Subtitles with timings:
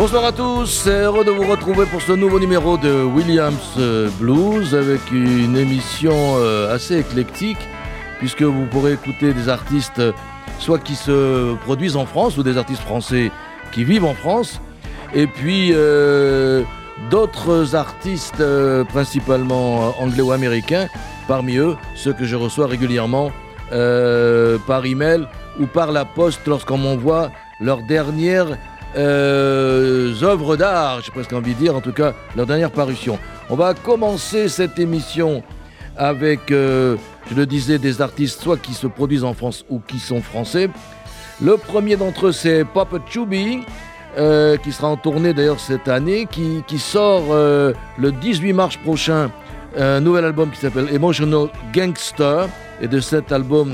[0.00, 4.74] Bonsoir à tous, heureux de vous retrouver pour ce nouveau numéro de Williams euh, Blues
[4.74, 7.58] avec une émission euh, assez éclectique
[8.18, 10.12] puisque vous pourrez écouter des artistes euh,
[10.58, 13.30] soit qui se produisent en France ou des artistes français
[13.72, 14.62] qui vivent en France
[15.12, 15.74] et puis
[17.10, 18.42] d'autres artistes
[18.88, 20.88] principalement anglais ou américains,
[21.28, 23.32] parmi eux ceux que je reçois régulièrement
[23.68, 25.28] par email
[25.60, 28.56] ou par la poste lorsqu'on m'envoie leur dernière
[28.96, 33.18] euh, œuvres d'art, j'ai presque envie de dire, en tout cas leur dernière parution.
[33.48, 35.42] On va commencer cette émission
[35.96, 36.96] avec, euh,
[37.30, 40.70] je le disais, des artistes soit qui se produisent en France ou qui sont français.
[41.40, 43.60] Le premier d'entre eux, c'est Papa Chubby,
[44.18, 49.30] euh, qui sera en tournée d'ailleurs cette année, qui, sort le 18 mars prochain
[49.78, 52.48] un nouvel album qui s'appelle Emotional Gangster.
[52.80, 53.72] Et de cet album,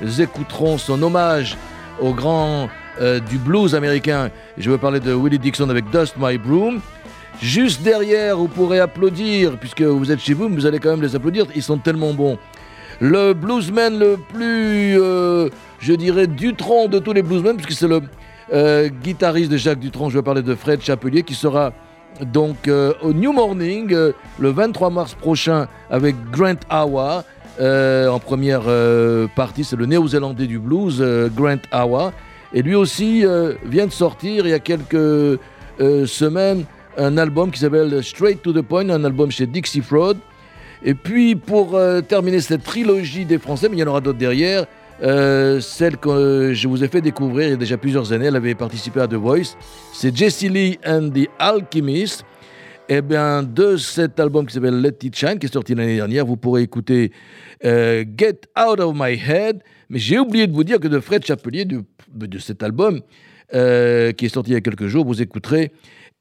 [0.00, 1.56] nous écouterons son hommage
[2.00, 2.68] au grand
[3.00, 4.30] euh, du blues américain.
[4.58, 6.80] Je veux parler de Willie Dixon avec Dust My Broom.
[7.40, 11.00] Juste derrière, vous pourrez applaudir, puisque vous êtes chez vous, mais vous allez quand même
[11.00, 12.38] les applaudir, ils sont tellement bons.
[13.00, 15.48] Le bluesman le plus, euh,
[15.78, 18.02] je dirais, Dutron de tous les bluesmen, puisque c'est le
[18.52, 21.72] euh, guitariste de Jacques Dutron, je veux parler de Fred Chapelier, qui sera
[22.20, 22.68] donc
[23.00, 23.96] au New Morning
[24.38, 27.24] le 23 mars prochain avec Grant Awa.
[27.58, 28.64] en première
[29.34, 31.02] partie, c'est le néo-zélandais du blues,
[31.34, 32.12] Grant Awa.
[32.54, 35.38] Et lui aussi euh, vient de sortir il y a quelques euh,
[36.06, 36.64] semaines
[36.98, 40.18] un album qui s'appelle Straight to the Point, un album chez Dixie Fraud.
[40.84, 44.18] Et puis pour euh, terminer cette trilogie des Français, mais il y en aura d'autres
[44.18, 44.66] derrière,
[45.00, 48.54] celle que je vous ai fait découvrir il y a déjà plusieurs années, elle avait
[48.54, 49.56] participé à The Voice,
[49.92, 52.24] c'est Jessie Lee and the Alchemist.
[52.88, 55.96] Et eh bien, de cet album qui s'appelle Let It Shine, qui est sorti l'année
[55.96, 57.10] dernière, vous pourrez écouter
[57.62, 59.62] Get Out of My Head.
[59.92, 63.02] Mais j'ai oublié de vous dire que de Fred Chapelier, de de cet album,
[63.54, 65.04] euh, qui est sorti il y a quelques jours.
[65.04, 65.70] Vous écouterez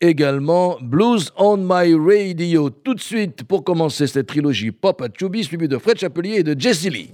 [0.02, 2.70] également Blues on My Radio.
[2.70, 6.44] Tout de suite, pour commencer cette trilogie Pop à Chubby, suivi de Fred Chapelier et
[6.44, 7.14] de Jesse Lee.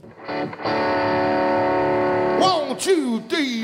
[2.42, 3.64] One, two, three.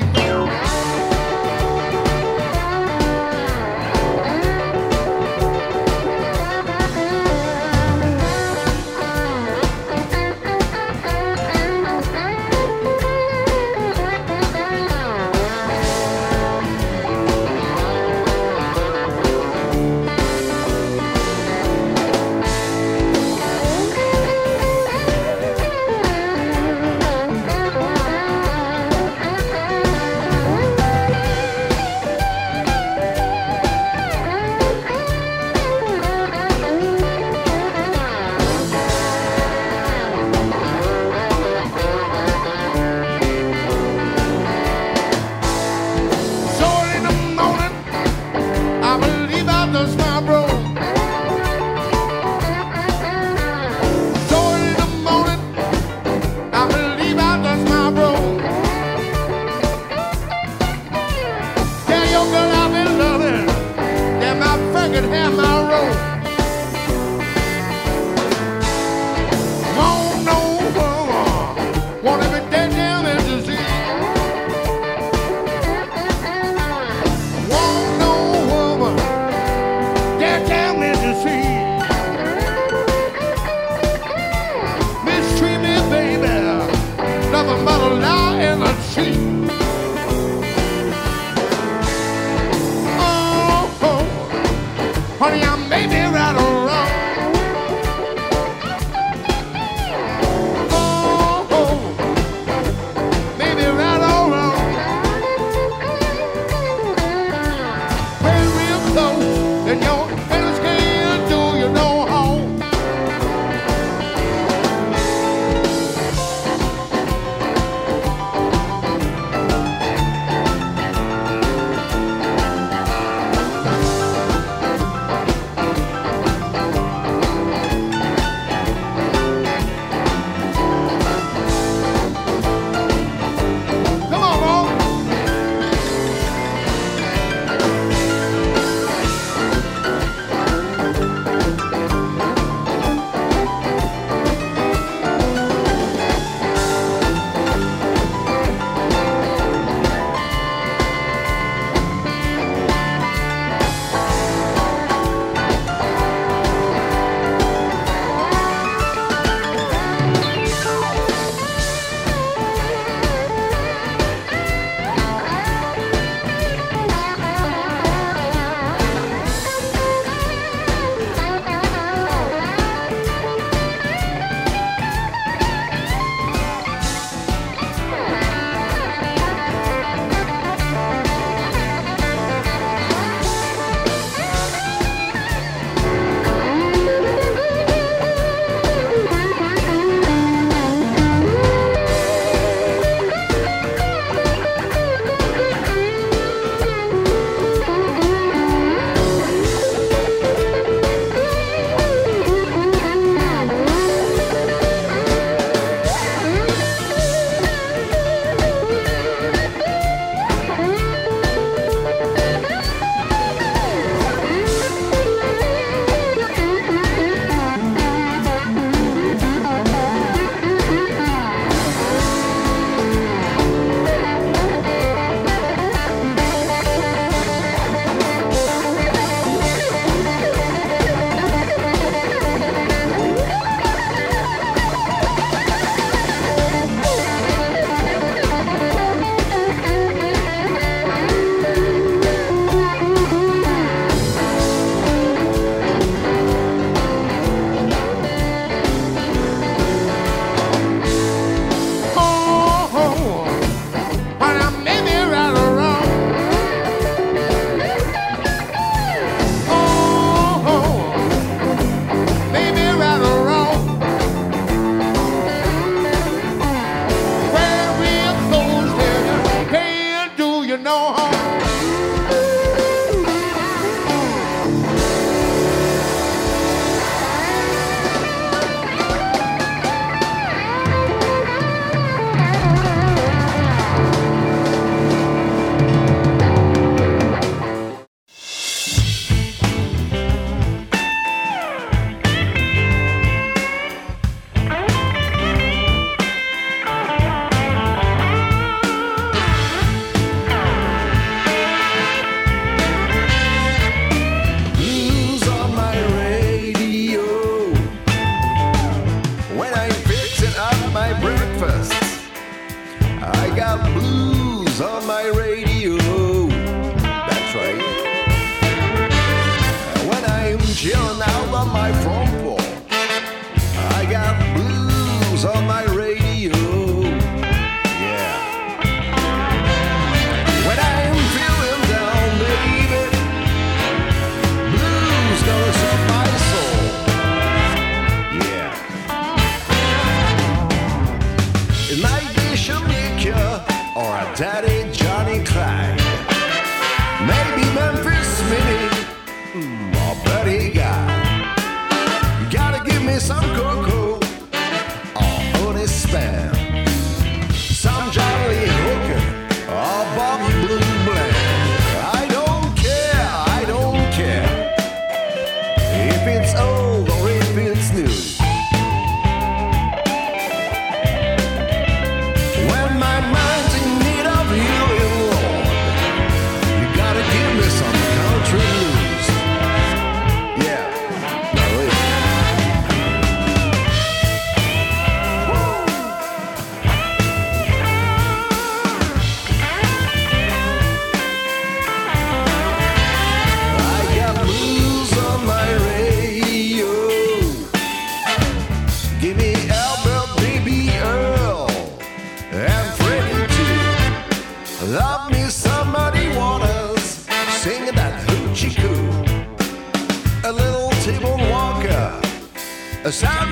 [412.84, 413.23] A Sam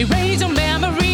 [0.00, 1.09] Erase your memory,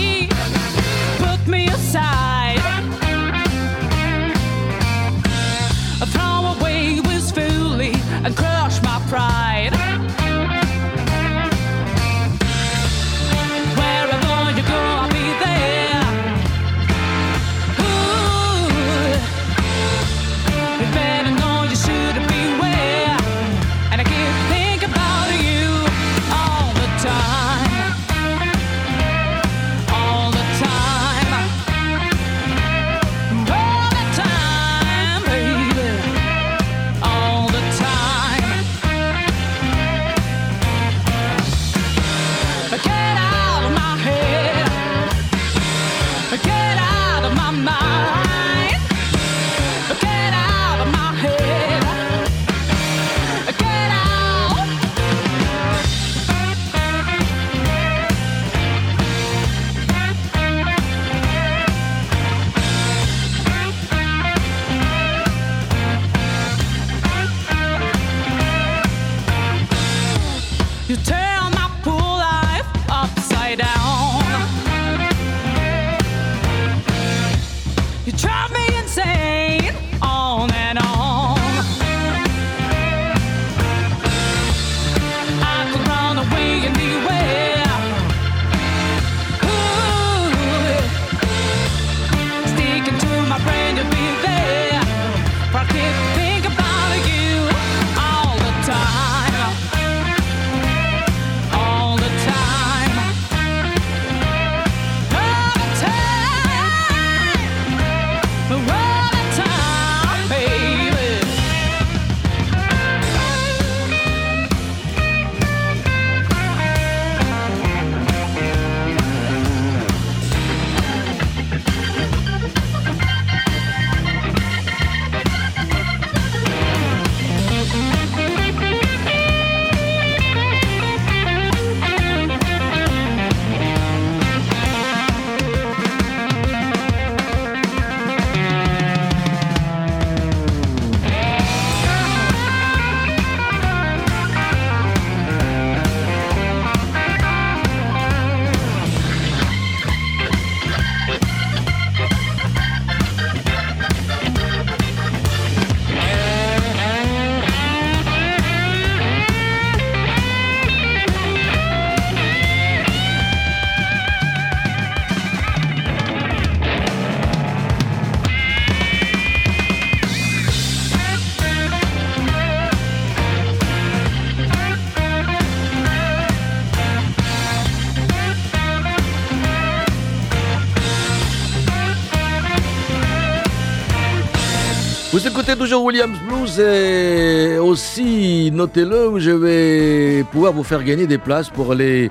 [185.59, 191.73] Toujours Williams Blues et aussi, notez-le, je vais pouvoir vous faire gagner des places pour
[191.73, 192.11] aller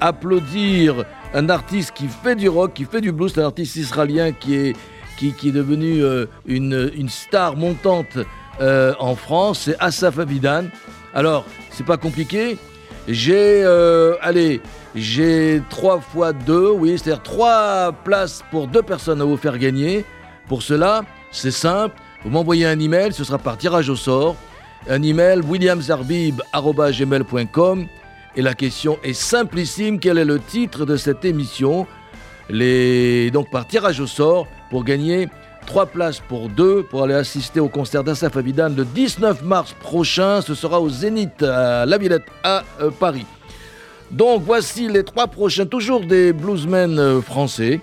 [0.00, 4.54] applaudir un artiste qui fait du rock, qui fait du blues, un artiste israélien qui
[4.54, 4.74] est,
[5.50, 8.18] devenu euh, une, star montante
[8.60, 10.66] euh, en France, c'est Asaf Avidan.
[11.14, 12.58] Alors, c'est pas compliqué.
[13.08, 14.60] J'ai, euh, allez,
[14.94, 20.04] j'ai trois fois deux, oui, c'est-à-dire trois places pour deux personnes à vous faire gagner.
[20.48, 21.96] Pour cela, c'est simple.
[22.24, 24.36] Vous m'envoyez un email, ce sera par tirage au sort.
[24.88, 27.86] Un email williamsarbib.gmail.com
[28.36, 30.00] et la question est simplissime.
[30.00, 31.86] Quel est le titre de cette émission?
[32.50, 35.28] Donc par tirage au sort pour gagner
[35.66, 40.40] trois places pour deux pour aller assister au concert d'Asaf Avidan le 19 mars prochain.
[40.40, 43.26] Ce sera au Zénith à La Villette à euh, Paris.
[44.10, 47.80] Donc voici les trois prochains, toujours des bluesmen euh, français.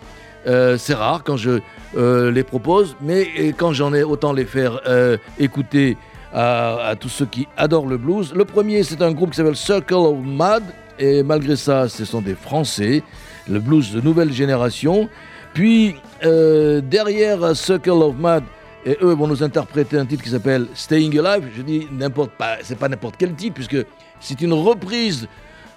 [0.48, 1.60] Euh, c'est rare quand je
[1.98, 3.28] euh, les propose, mais
[3.58, 5.98] quand j'en ai, autant les faire euh, écouter
[6.34, 8.34] à, tous ceux qui adorent le blues.
[8.34, 10.64] Le premier, c'est un groupe qui s'appelle Circle of Mud,
[10.98, 13.04] et malgré ça, ce sont des Français,
[13.50, 15.10] le blues de nouvelle génération.
[15.54, 18.44] Puis, euh, derrière Circle of Mud,
[18.86, 21.50] et eux vont nous interpréter un titre qui s'appelle Staying Alive.
[21.56, 23.86] Je dis n'importe pas, c'est pas n'importe quel titre, puisque
[24.22, 25.28] c'est une reprise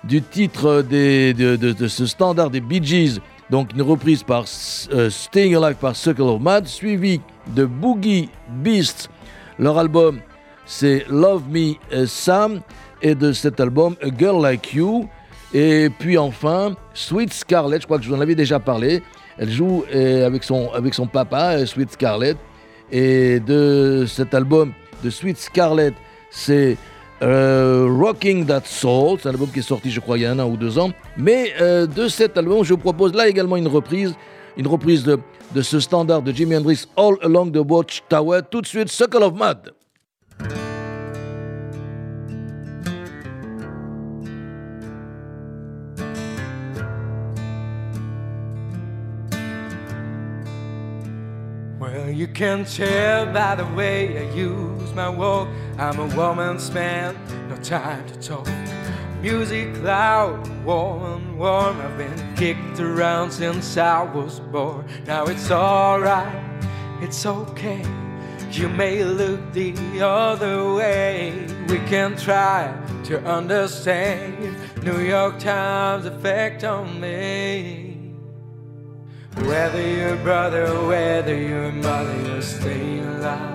[0.04, 3.20] du titre de- de ce standard des Bee Gees,
[3.54, 4.46] donc une reprise par
[4.92, 7.20] euh, Staying Alive par Circle of Mud, suivi
[7.54, 9.08] de Boogie Beast.
[9.60, 10.18] Leur album,
[10.66, 12.62] c'est Love Me euh, Sam,
[13.00, 15.08] et de cet album A Girl Like You.
[15.52, 19.04] Et puis enfin, Sweet Scarlett, je crois que je vous en avais déjà parlé.
[19.38, 22.36] Elle joue euh, avec, son, avec son papa, Sweet Scarlett.
[22.90, 24.72] Et de cet album
[25.04, 25.94] de Sweet Scarlett,
[26.28, 26.76] c'est
[27.24, 29.18] euh, Rocking That Soul.
[29.20, 30.78] C'est un album qui est sorti, je crois, il y a un an ou deux
[30.78, 30.90] ans.
[31.16, 34.14] Mais euh, de cet album, je vous propose là également une reprise.
[34.56, 35.18] Une reprise de,
[35.62, 38.40] ce standard de Jimi Hendrix, All Along the Watchtower.
[38.48, 39.72] Tout de suite, Circle of Mud.
[54.94, 55.48] My walk.
[55.78, 57.16] I'm a woman's man,
[57.48, 58.48] no time to talk.
[59.20, 61.80] Music loud, warm and warm.
[61.80, 64.86] I've been kicked around since I was born.
[65.06, 66.62] Now it's alright,
[67.00, 67.82] it's okay.
[68.50, 71.46] You may look the other way.
[71.68, 72.72] We can try
[73.04, 74.56] to understand.
[74.84, 78.14] New York Times effect on me.
[79.36, 83.53] Whether you're brother, whether you're mother, you're staying alive.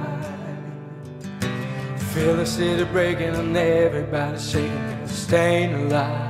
[2.20, 6.29] Feel the city breaking and everybody shaking, staying alive.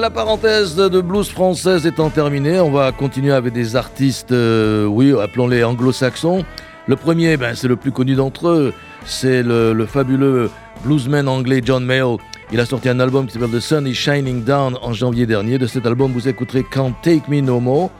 [0.00, 2.58] La parenthèse de blues française étant terminée.
[2.58, 6.46] On va continuer avec des artistes, euh, oui, appelons-les anglo-saxons.
[6.86, 8.72] Le premier, ben, c'est le plus connu d'entre eux.
[9.04, 10.50] C'est le, le fabuleux
[10.82, 12.16] bluesman anglais John Mayall.
[12.50, 15.58] Il a sorti un album qui s'appelle The Sun is Shining Down en janvier dernier.
[15.58, 17.90] De cet album, vous écouterez Can't Take Me No More.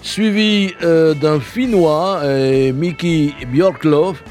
[0.00, 4.22] Suivi euh, d'un Finnois, euh, Mickey Björklov.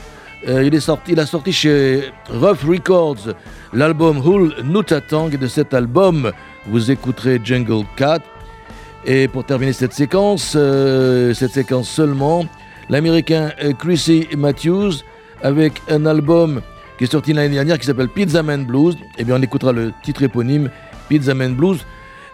[0.47, 3.35] Euh, il, sorti, il a sorti chez Rough Records
[3.73, 5.29] l'album Hull Nutatang.
[5.31, 6.31] Et de cet album,
[6.67, 8.19] vous écouterez Jungle Cat.
[9.05, 12.45] Et pour terminer cette séquence, euh, cette séquence seulement,
[12.89, 15.03] l'américain euh, Chrissy Matthews
[15.41, 16.61] avec un album
[16.97, 18.97] qui est sorti l'année dernière qui s'appelle Pizza Man Blues.
[19.17, 20.69] Et bien on écoutera le titre éponyme
[21.07, 21.85] Pizza Man Blues.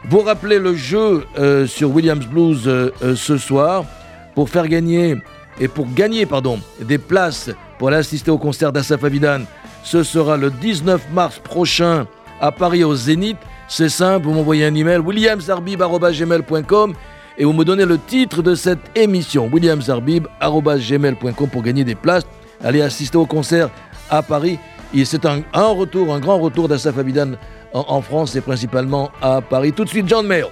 [0.09, 2.69] Vous rappelez le jeu euh, sur Williams Blues
[3.15, 3.85] ce soir
[4.33, 5.15] pour faire gagner
[5.59, 9.41] et pour gagner pardon des places pour aller assister au concert d'Asaf Avidan.
[9.83, 12.07] Ce sera le 19 mars prochain
[12.41, 13.37] à Paris au Zénith.
[13.67, 16.93] C'est simple, vous m'envoyez un email williamsarbib@gmail.com
[17.37, 22.23] et vous me donnez le titre de cette émission williamsarbib@gmail.com pour gagner des places,
[22.63, 23.69] aller assister au concert
[24.09, 24.59] à Paris.
[25.03, 27.31] C'est un, retour, un grand retour d'Asaf Abidan
[27.73, 29.73] en, en France et principalement à Paris.
[29.73, 30.45] Tout de suite, John Mayer.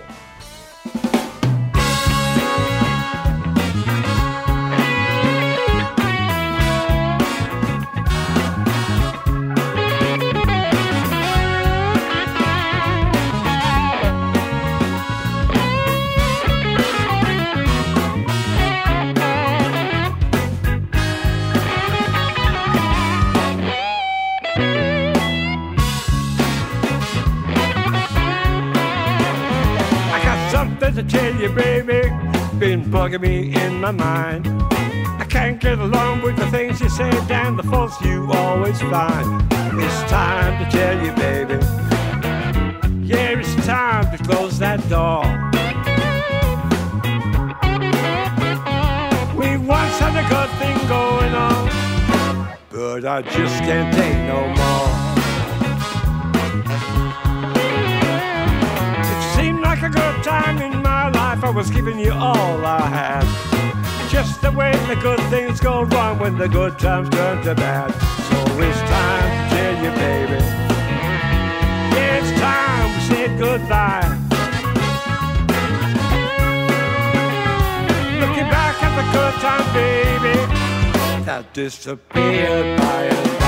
[33.04, 34.48] Bugging me in my mind.
[35.20, 39.46] I can't get along with the things you say and the faults you always find.
[39.52, 41.56] It's time to tell you, baby.
[43.06, 45.24] Yeah, it's time to close that door.
[49.36, 55.03] We once had a good thing going on, but I just can't take no more.
[61.54, 64.10] Was giving you all I had.
[64.10, 67.92] Just the way the good things go wrong when the good times turn to bad.
[67.92, 70.44] So it's time to tell you, baby.
[71.94, 74.10] Yeah, it's time we said goodbye.
[78.20, 83.43] Looking back at the good time, baby, that disappeared by and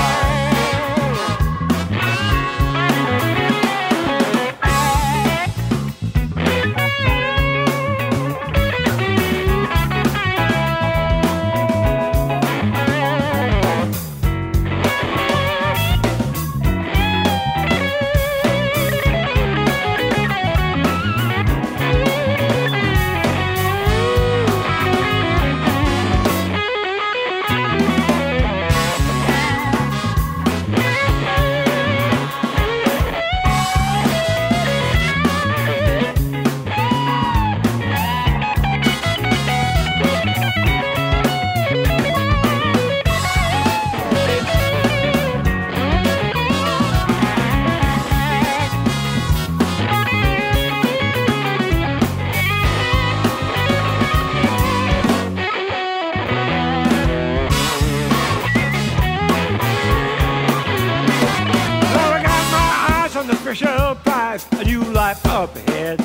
[63.56, 65.98] special prize, a new life up ahead.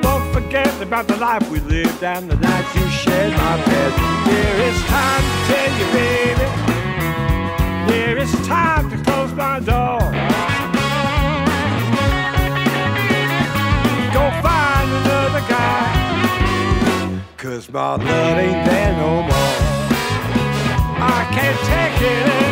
[0.00, 3.92] Don't forget about the life we lived and the nights you shared my bed.
[4.28, 6.48] Here it's time to tell you, baby.
[7.92, 10.00] Here it's time to close my door.
[14.16, 15.84] Go find another guy.
[17.36, 19.56] Cause my love ain't there no more.
[20.98, 22.45] I can't take it anymore.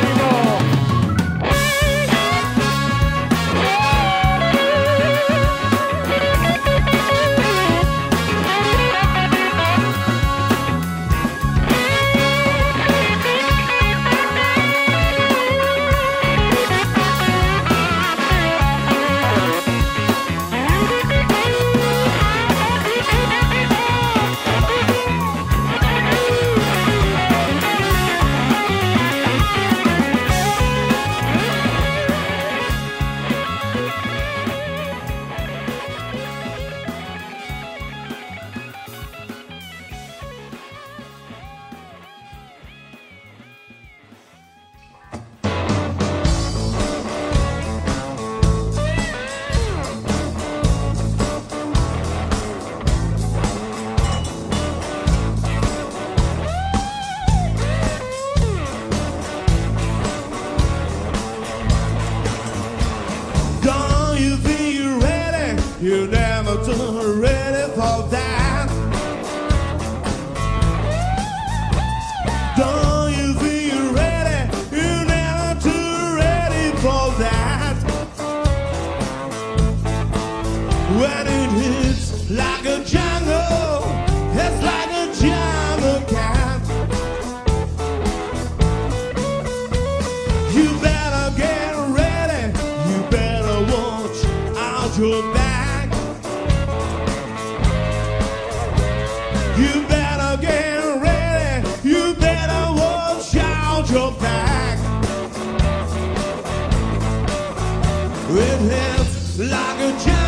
[108.35, 110.24] Red hands like a giant.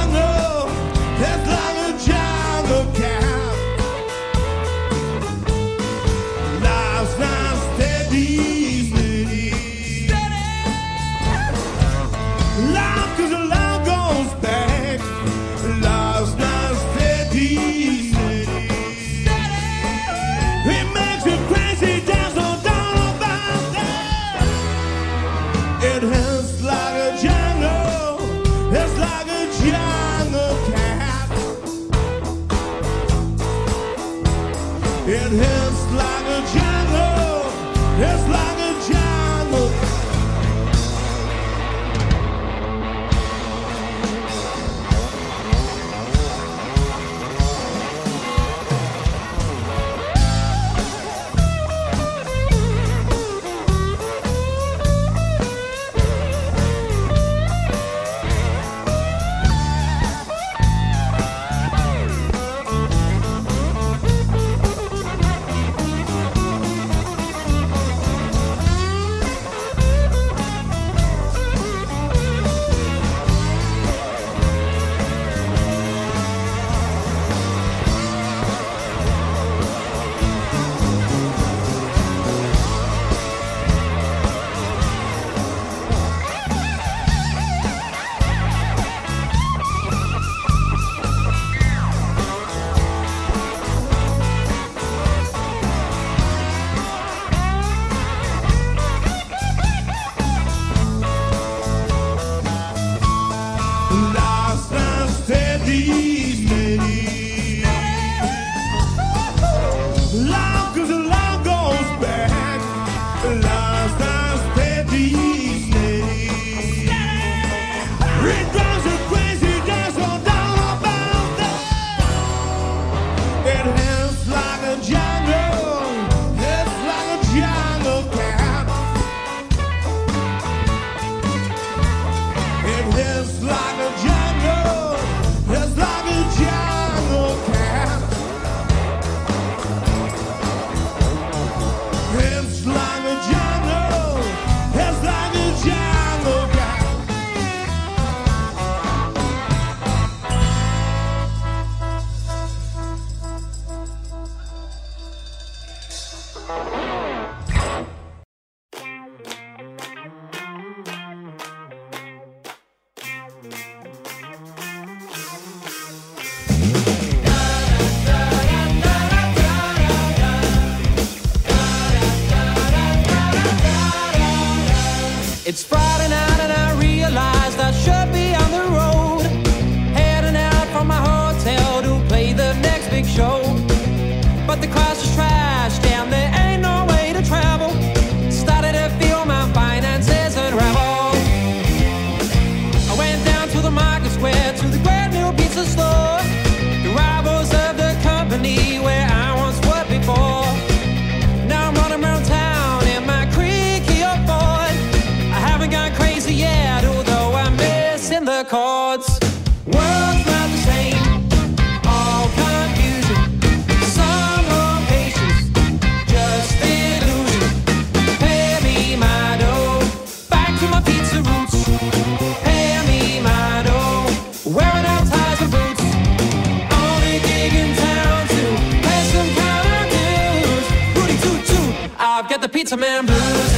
[232.67, 233.53] pizza man blues.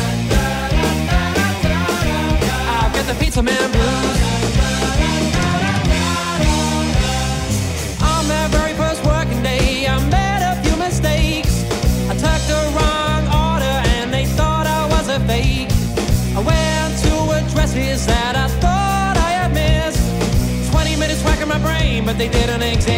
[2.77, 4.19] I've got the pizza man blues.
[8.03, 11.65] On that very first working day, I made a few mistakes.
[12.11, 15.73] I took the wrong order and they thought I was a fake.
[16.37, 20.05] I went to addresses that I thought I had missed.
[20.71, 22.98] 20 minutes whacking my brain, but they didn't exist.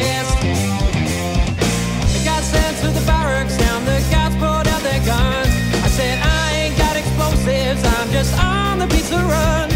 [8.81, 9.70] the pizza run.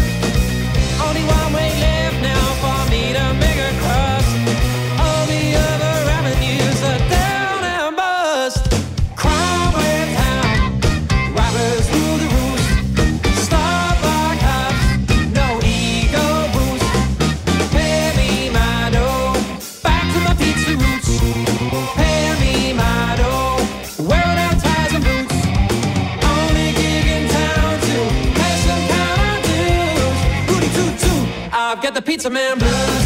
[32.25, 33.04] Pizza man blues.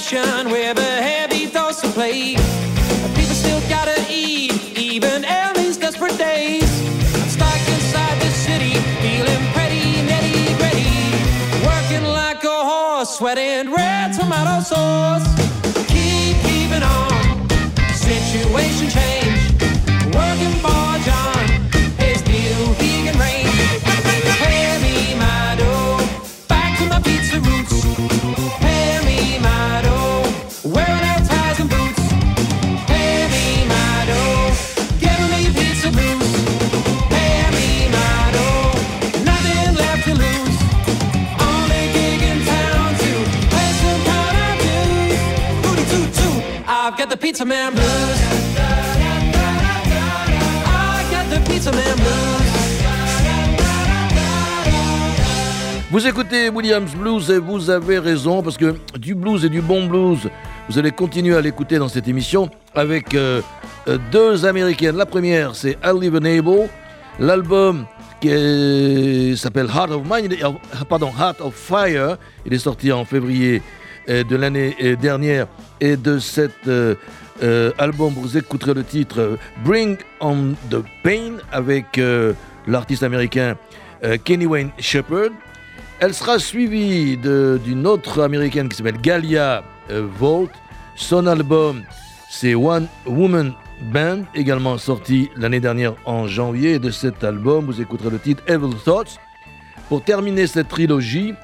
[0.00, 2.38] Depression, with a heavy dose of plague,
[3.14, 6.70] people still gotta eat, even in these desperate days.
[7.14, 8.72] I'm stuck inside the city,
[9.02, 15.39] feeling pretty nitty gritty, working like a horse, sweating red tomato sauce.
[55.90, 59.86] Vous écoutez Williams Blues et vous avez raison parce que du blues et du bon
[59.86, 60.28] blues,
[60.68, 63.40] vous allez continuer à l'écouter dans cette émission avec euh,
[63.88, 64.96] euh, deux américaines.
[64.96, 66.68] La première, c'est I Live Able,
[67.18, 67.86] l'album
[68.20, 72.18] qui s'appelle Heart of Mine, euh, pardon, Heart of Fire.
[72.44, 73.62] Il est sorti en février
[74.08, 75.46] de l'année dernière
[75.80, 76.68] et de cet
[77.42, 82.34] euh, album, vous écouterez le titre euh, Bring on the Pain avec euh,
[82.66, 83.56] l'artiste américain
[84.24, 85.32] Kenny Wayne Shepherd.
[85.98, 90.50] Elle sera suivie d'une autre américaine qui s'appelle Galia Volt.
[90.96, 91.82] Son album,
[92.30, 93.52] c'est One Woman
[93.92, 96.78] Band, également sorti l'année dernière en janvier.
[96.78, 99.18] De cet album, vous écouterez le titre Evil Thoughts.
[99.90, 101.34] Pour terminer cette trilogie,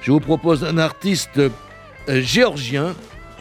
[0.00, 1.40] je vous propose un artiste
[2.06, 2.94] géorgien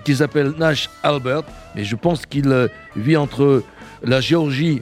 [0.04, 1.44] qui s'appelle Nash Albert.
[1.76, 3.64] Et je pense qu'il euh, vit entre
[4.04, 4.82] la Géorgie,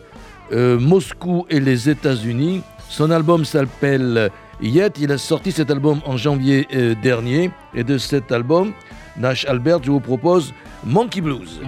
[0.51, 2.61] euh, Moscou et les États-Unis.
[2.89, 4.29] Son album s'appelle euh,
[4.61, 4.93] Yet.
[4.99, 6.67] Il a sorti cet album en janvier
[7.01, 7.51] dernier.
[7.73, 8.73] Et de cet album,
[9.17, 10.53] Nash Albert, je vous propose
[10.83, 11.61] Monkey Blues.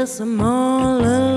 [0.00, 1.29] Yes, I'm all alone.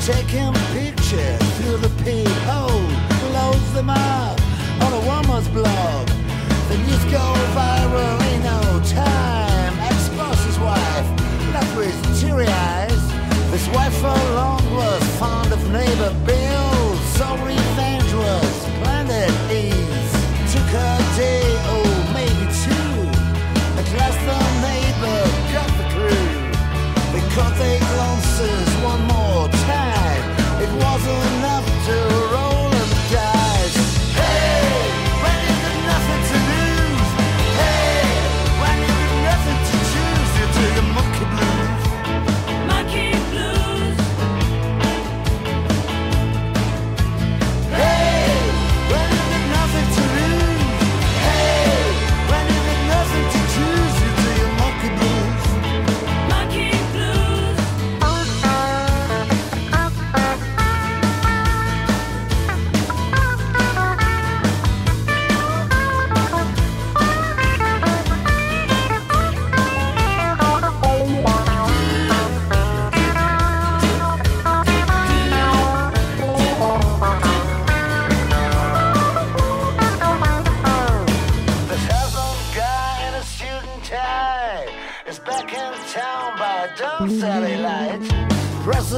[0.00, 2.25] Taking pictures through the peephole.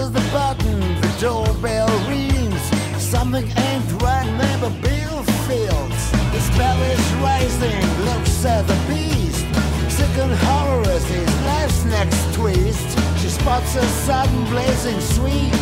[0.09, 2.61] Presses the button, the doorbell rings.
[3.03, 6.01] Something ain't right, neighbor Bill feels.
[6.33, 9.45] His belly's rising, looks at the beast.
[9.91, 12.99] Sick and horror as his life's next twist.
[13.21, 15.53] She spots a sudden blazing sweet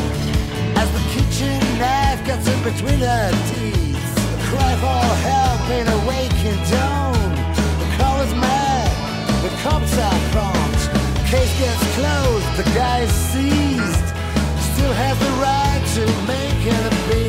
[0.76, 3.96] as the kitchen knife gets in between her teeth.
[3.96, 7.30] A cry for help in a waking tone.
[7.80, 10.82] The call is mad, the cops are prompt.
[11.26, 14.15] Case gets closed, the guy's seized.
[14.92, 17.25] Has the right to make an appeal.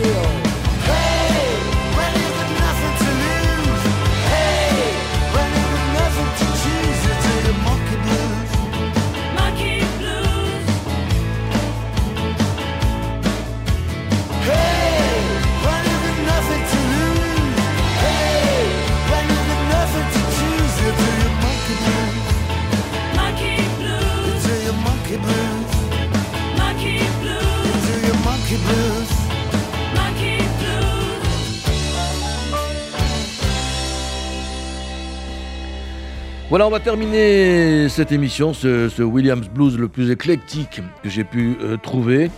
[36.50, 41.58] Voilà, on va terminer cette émission, ce, Williams Blues le plus éclectique que j'ai pu
[41.62, 42.32] euh, trouver,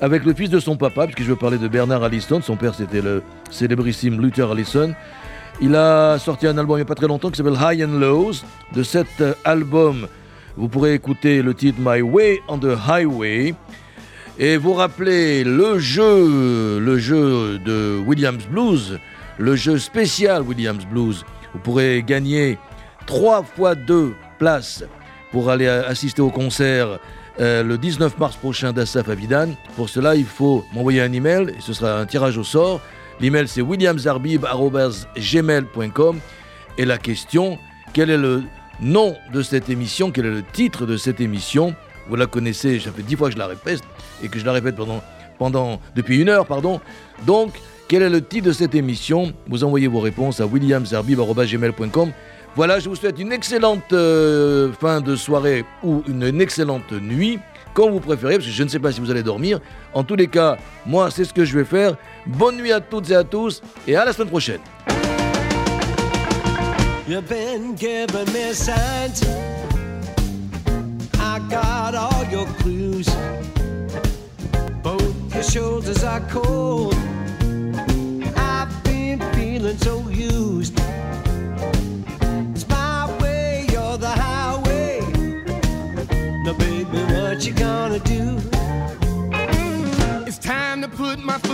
[0.00, 2.40] avec le fils de son papa, puisque je veux parler de Bernard Allison.
[2.42, 4.92] Son père, c'était le célébrissime Luther Allison.
[5.60, 8.00] Il a sorti un album il n'y a pas très longtemps qui s'appelle High and
[8.00, 8.42] Lows.
[8.74, 10.08] De cet euh, album,
[10.56, 13.54] vous pourrez écouter le titre My Way on the Highway.
[14.40, 18.98] Et vous rappelez le jeu, le jeu de Williams Blues,
[19.38, 21.24] le jeu spécial Williams Blues.
[21.54, 22.58] Vous pourrez gagner
[23.06, 24.84] 3 fois 2 places
[25.30, 26.98] pour aller assister au concert
[27.40, 29.48] euh, le 19 mars prochain d'Assaf Avidan.
[29.76, 32.80] Pour cela, il faut m'envoyer un email et ce sera un tirage au sort.
[33.20, 36.20] L'email c'est williamsarbib.gmail.com
[36.78, 37.58] et la question,
[37.92, 38.42] quel est le
[38.80, 41.74] nom de cette émission, quel est le titre de cette émission?
[42.08, 43.82] Vous la connaissez, ça fait dix fois que je la répète
[44.22, 45.02] et que je la répète pendant,
[45.38, 46.80] pendant depuis une heure, pardon.
[47.26, 47.54] Donc,
[47.88, 49.32] quel est le titre de cette émission?
[49.48, 52.12] Vous envoyez vos réponses à williamsarbib.gmail.com.
[52.54, 57.38] Voilà, je vous souhaite une excellente euh, fin de soirée ou une, excellente nuit,
[57.72, 59.58] comme vous préférez, parce que je ne sais pas si vous allez dormir.
[59.94, 61.96] En tous les cas, moi, c'est ce que je vais faire.
[62.26, 64.60] Bonne nuit à toutes et à tous, et à la semaine prochaine.
[91.16, 91.51] Put my foot